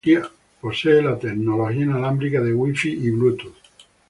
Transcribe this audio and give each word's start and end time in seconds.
Posee 0.59 0.99
las 1.03 1.19
tecnologías 1.19 1.83
inalámbricas 1.83 2.43
de 2.43 2.55
Wi-Fi 2.55 2.89
y 2.91 3.11
Bluetooth. 3.11 3.53